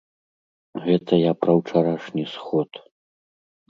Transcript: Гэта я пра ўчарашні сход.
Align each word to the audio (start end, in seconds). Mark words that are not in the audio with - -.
Гэта 0.85 1.13
я 1.21 1.33
пра 1.43 1.51
ўчарашні 1.61 2.29
сход. 2.35 2.85